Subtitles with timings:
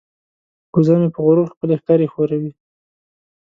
[0.73, 2.51] وزه مې په غرور خپلې ښکرې ښوروي.